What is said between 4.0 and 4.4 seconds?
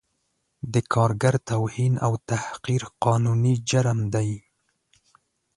دی